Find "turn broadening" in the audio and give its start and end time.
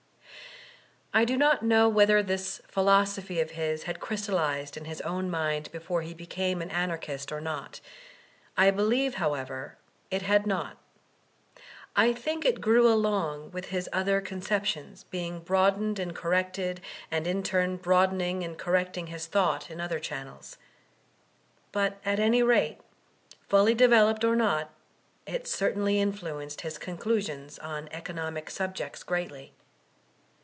17.43-18.41